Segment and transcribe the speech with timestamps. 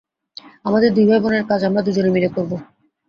[0.65, 2.51] আমাদের দুই ভাইবোনের কাজ আমরা দুজনে মিলে করব।